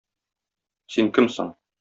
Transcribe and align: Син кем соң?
Син 0.95 1.13
кем 1.19 1.31
соң? 1.37 1.55